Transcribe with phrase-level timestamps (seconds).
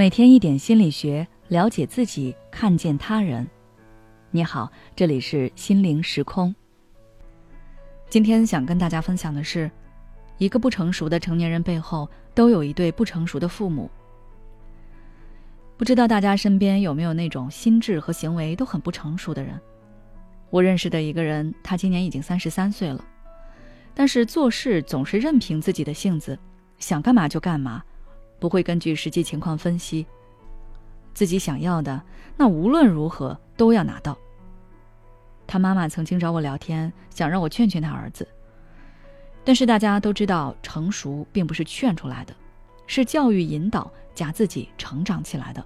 [0.00, 3.46] 每天一点心理学，了解自己，看见他人。
[4.30, 6.54] 你好，这里是心灵时空。
[8.08, 9.70] 今天想跟大家分享的是，
[10.38, 13.90] 一个不成熟的成年人背后，都有一对不成熟的父母。
[15.76, 19.60] 不知道大家身边有没有那种心智和行为都很不成熟的人？
[20.48, 23.04] 我认识的一个人，他今年已经三十三岁了，
[23.92, 26.38] 但是做事总是任凭自己的性子，
[26.78, 27.84] 想干嘛就干嘛。
[28.40, 30.04] 不会根据实际情况分析，
[31.14, 32.02] 自己想要的，
[32.36, 34.18] 那无论如何都要拿到。
[35.46, 38.26] 他妈妈曾经找我聊天，想让我劝劝他儿子。
[39.44, 42.34] 但是大家都知道，成熟并不是劝出来的，
[42.86, 45.64] 是教育引导加自己成长起来的。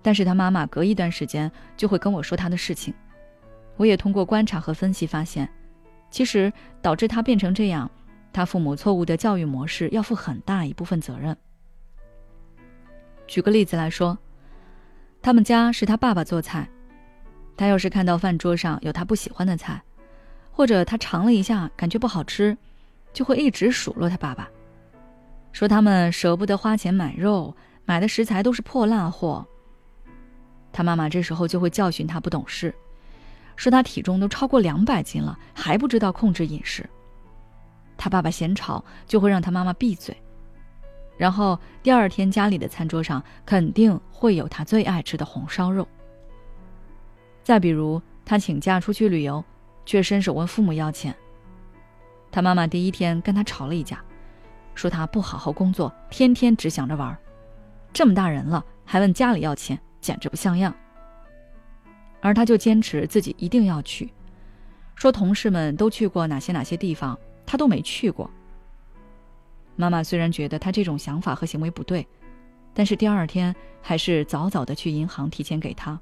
[0.00, 2.94] 但是他妈妈隔一段时间就会跟我说他的事情，
[3.76, 5.48] 我也通过观察和分析发现，
[6.10, 7.90] 其实导致他变成这样。
[8.38, 11.36] 他父母错误的教育模式要负很大一部分责任。
[13.26, 14.16] 举个例子来说，
[15.20, 16.70] 他们家是他爸爸做菜，
[17.56, 19.82] 他要是看到饭桌上有他不喜欢的菜，
[20.52, 22.56] 或者他尝了一下感觉不好吃，
[23.12, 24.48] 就会一直数落他爸爸，
[25.50, 27.52] 说他们舍不得花钱买肉，
[27.86, 29.44] 买的食材都是破烂货。
[30.70, 32.72] 他妈妈这时候就会教训他不懂事，
[33.56, 36.88] 说他体重都超过两百斤了，还不知道控制饮食。
[37.98, 40.16] 他爸爸嫌吵，就会让他妈妈闭嘴，
[41.18, 45.86] 然后第二天家里的餐桌上肯定会有他最爱吃的红烧肉。
[47.42, 49.44] 再比如，他请假出去旅游，
[49.84, 51.14] 却伸手问父母要钱。
[52.30, 54.02] 他妈妈第一天跟他吵了一架，
[54.74, 57.18] 说他不好好工作，天天只想着玩，
[57.92, 60.72] 这么大人了还问家里要钱，简直不像样。
[62.20, 64.12] 而他就坚持自己一定要去，
[64.94, 67.18] 说同事们都去过哪些哪些地方。
[67.48, 68.30] 他都没去过。
[69.74, 72.06] 妈妈虽然觉得他这种想法和行为不对，
[72.74, 75.98] 但是第二天还是早早的去银行提前给他。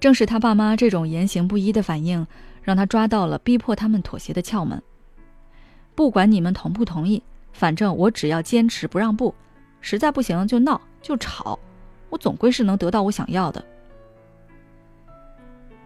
[0.00, 2.26] 正是他爸妈这种言行不一的反应，
[2.62, 4.82] 让他抓到了逼迫他们妥协的窍门。
[5.94, 9.34] 不管你们同不同意，反正我只要坚持不让步，
[9.82, 11.58] 实在不行就闹就吵，
[12.08, 13.62] 我总归是能得到我想要的。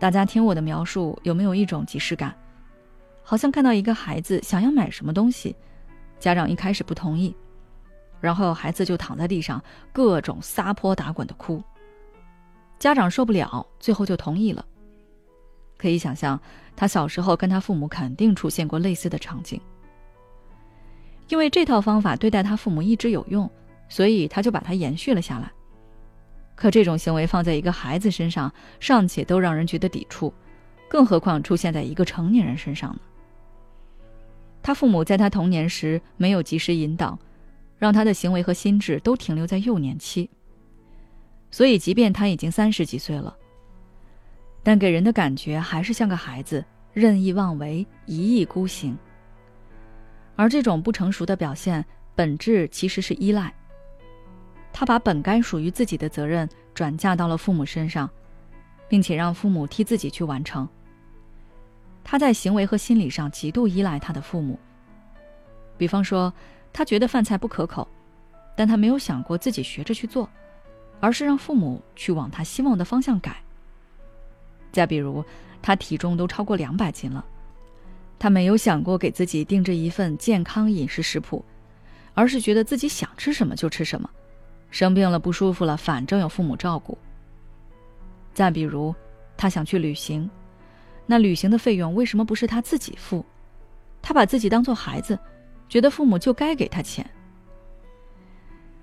[0.00, 2.34] 大家听我的描述，有没有一种即视感？
[3.30, 5.54] 好像看到一个孩子想要买什么东西，
[6.18, 7.36] 家长一开始不同意，
[8.22, 9.62] 然后孩子就躺在地上
[9.92, 11.62] 各种撒泼打滚的哭。
[12.78, 14.64] 家长受不了，最后就同意了。
[15.76, 16.40] 可以想象，
[16.74, 19.60] 他小时候跟他父母肯定出现过类似的场景。
[21.28, 23.50] 因为这套方法对待他父母一直有用，
[23.90, 25.52] 所以他就把它延续了下来。
[26.54, 28.50] 可这种行为放在一个孩子身上，
[28.80, 30.32] 尚且都让人觉得抵触，
[30.88, 33.00] 更何况出现在一个成年人身上呢？
[34.62, 37.18] 他父母在他童年时没有及时引导，
[37.78, 40.28] 让他的行为和心智都停留在幼年期。
[41.50, 43.34] 所以，即便他已经三十几岁了，
[44.62, 48.96] 但给人的感觉还是像个孩子，任意妄为，一意孤行。
[50.36, 53.52] 而这种不成熟的表现，本质其实是依赖。
[54.72, 58.08] 他把本该属于自己的责任转嫁到了父母身上，
[58.86, 60.68] 并且让父母替自己去完成。
[62.10, 64.58] 他在行为和心理上极度依赖他的父母。
[65.76, 66.32] 比方说，
[66.72, 67.86] 他觉得饭菜不可口，
[68.56, 70.26] 但他没有想过自己学着去做，
[71.00, 73.36] 而是让父母去往他希望的方向改。
[74.72, 75.22] 再比如，
[75.60, 77.22] 他体重都超过两百斤了，
[78.18, 81.44] 他没有想过给自己定制一份健康饮食食谱，
[82.14, 84.08] 而是觉得自己想吃什么就吃什么，
[84.70, 86.96] 生病了不舒服了，反正有父母照顾。
[88.32, 88.94] 再比如，
[89.36, 90.28] 他想去旅行。
[91.10, 93.24] 那旅行的费用为什么不是他自己付？
[94.02, 95.18] 他把自己当做孩子，
[95.70, 97.08] 觉得父母就该给他钱。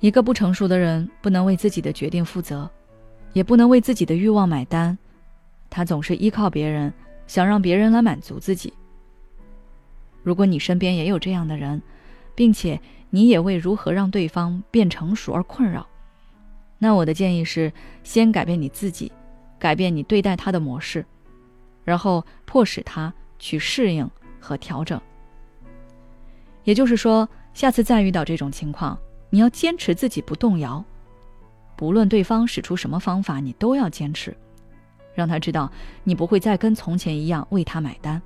[0.00, 2.70] 一个不成熟的人不能为自己的决定负责，
[3.32, 4.96] 也不能为自己的欲望买单，
[5.70, 6.92] 他总是依靠别人，
[7.26, 8.72] 想让别人来满足自己。
[10.22, 11.80] 如果你身边也有这样的人，
[12.34, 12.78] 并且
[13.08, 15.86] 你也为如何让对方变成熟而困扰，
[16.78, 17.72] 那我的建议是，
[18.04, 19.10] 先改变你自己，
[19.58, 21.04] 改变你对待他的模式。
[21.90, 24.08] 然后迫使他去适应
[24.38, 25.00] 和调整。
[26.62, 28.96] 也就是说，下次再遇到这种情况，
[29.28, 30.84] 你要坚持自己不动摇，
[31.74, 34.36] 不论对方使出什么方法，你都要坚持，
[35.14, 35.68] 让他知道
[36.04, 38.22] 你不会再跟从前一样为他买单。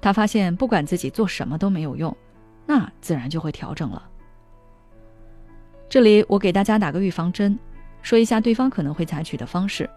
[0.00, 2.16] 他发现不管自己做什么都没有用，
[2.66, 4.02] 那自然就会调整了。
[5.88, 7.56] 这里我给大家打个预防针，
[8.02, 9.88] 说一下对方可能会采取的方式。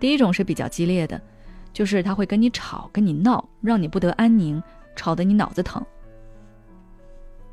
[0.00, 1.20] 第一种是比较激烈的，
[1.72, 4.60] 就是他会跟你吵、跟你闹，让你不得安宁，
[4.96, 5.84] 吵得你脑子疼。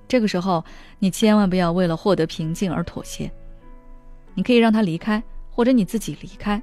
[0.07, 0.63] 这个时候，
[0.97, 3.29] 你千万不要为了获得平静而妥协。
[4.33, 5.21] 你可以让他离开，
[5.51, 6.61] 或者你自己离开，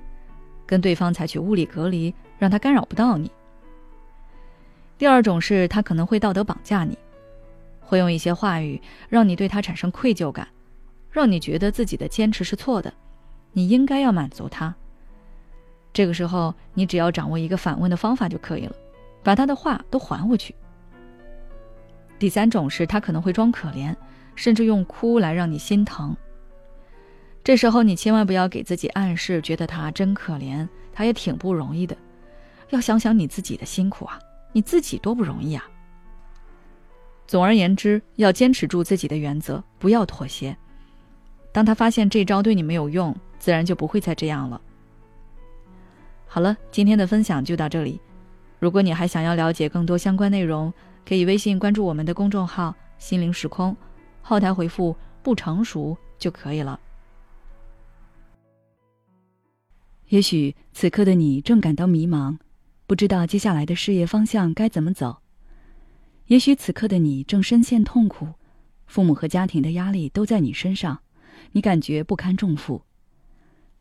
[0.65, 3.31] 跟对方采取物理隔离，让他干扰不到你。
[4.97, 6.97] 第二种是他可能会道德绑架你，
[7.81, 8.81] 会用一些话语
[9.11, 10.49] 让你对他产生愧疚感，
[11.11, 12.91] 让你觉得自己的坚持是错的，
[13.53, 14.75] 你应该要满足他。
[15.95, 18.75] 这个时候，你只要掌握一个反问的方法就可以了，
[19.23, 20.55] 把他的话都还回去。
[22.19, 23.95] 第三种是他可能会装可怜，
[24.35, 26.15] 甚至用哭来让你心疼。
[27.45, 31.97] 这时候你千万不要给自己暗示，觉得他真可怜，他也挺不容易的。
[32.71, 34.19] 要想想你自己的辛苦啊，
[34.53, 35.65] 你自己多不容易啊。
[37.27, 40.57] 总而言之，要坚持住自己的原则，不要妥协。
[41.53, 44.61] 当他发现这招对你没有用，自然就不会再这样了。
[46.35, 48.01] 好了，今天的分享就到这里。
[48.59, 50.75] 如果你还想要了解更多相关内容，
[51.07, 53.77] 可以微信关注我们的公众号“心灵时空”，
[54.21, 56.81] 后台回复“不成熟”就可以了。
[60.09, 62.37] 也许此刻的你正感到迷茫，
[62.89, 65.21] 不知道接下来的事业方向该怎么走；
[66.27, 68.27] 也许此刻的你正深陷痛苦，
[68.89, 70.99] 父母和家庭的压力都在你身上，
[71.53, 72.83] 你感觉不堪重负，